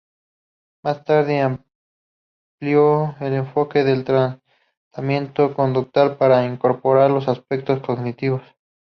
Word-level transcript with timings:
Más 0.83 1.03
tarde 1.05 1.41
amplió 1.41 3.15
el 3.19 3.33
enfoque 3.35 3.83
del 3.83 4.03
tratamiento 4.03 5.53
conductual 5.53 6.17
para 6.17 6.43
incorporar 6.43 7.11
los 7.11 7.27
aspectos 7.27 7.81
cognitivos. 7.85 8.41